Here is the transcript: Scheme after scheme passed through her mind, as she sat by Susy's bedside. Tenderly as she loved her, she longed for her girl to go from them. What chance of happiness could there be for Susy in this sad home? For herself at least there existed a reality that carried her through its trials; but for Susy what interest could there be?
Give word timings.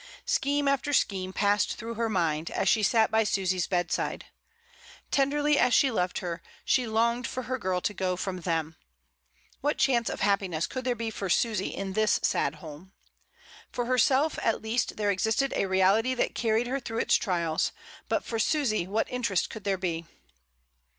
Scheme 0.25 0.67
after 0.67 0.93
scheme 0.93 1.31
passed 1.31 1.75
through 1.75 1.93
her 1.93 2.09
mind, 2.09 2.49
as 2.49 2.67
she 2.67 2.81
sat 2.81 3.11
by 3.11 3.23
Susy's 3.23 3.67
bedside. 3.67 4.25
Tenderly 5.11 5.59
as 5.59 5.75
she 5.75 5.91
loved 5.91 6.17
her, 6.25 6.41
she 6.65 6.87
longed 6.87 7.27
for 7.27 7.43
her 7.43 7.59
girl 7.59 7.81
to 7.81 7.93
go 7.93 8.15
from 8.15 8.39
them. 8.41 8.77
What 9.59 9.77
chance 9.77 10.09
of 10.09 10.21
happiness 10.21 10.65
could 10.65 10.85
there 10.85 10.95
be 10.95 11.11
for 11.11 11.29
Susy 11.29 11.67
in 11.67 11.93
this 11.93 12.19
sad 12.23 12.55
home? 12.55 12.93
For 13.71 13.85
herself 13.85 14.39
at 14.41 14.59
least 14.63 14.97
there 14.97 15.11
existed 15.11 15.53
a 15.55 15.67
reality 15.67 16.15
that 16.15 16.33
carried 16.33 16.65
her 16.65 16.79
through 16.79 17.01
its 17.01 17.15
trials; 17.15 17.71
but 18.09 18.23
for 18.23 18.39
Susy 18.39 18.87
what 18.87 19.05
interest 19.07 19.51
could 19.51 19.65
there 19.65 19.77
be? 19.77 20.07